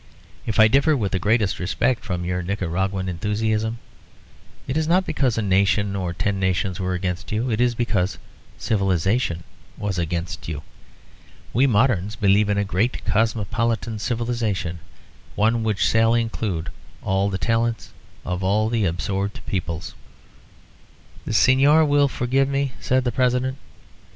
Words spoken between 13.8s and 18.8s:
civilisation, one which shall include all the talents of all